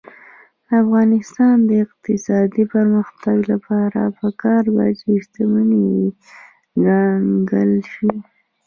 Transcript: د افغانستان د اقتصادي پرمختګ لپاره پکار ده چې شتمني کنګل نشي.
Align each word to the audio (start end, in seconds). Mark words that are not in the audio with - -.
د 0.65 0.67
افغانستان 0.83 1.55
د 1.69 1.71
اقتصادي 1.85 2.63
پرمختګ 2.75 3.37
لپاره 3.53 4.01
پکار 4.19 4.63
ده 4.75 4.87
چې 4.99 5.09
شتمني 5.23 5.87
کنګل 6.81 7.71
نشي. 7.83 8.11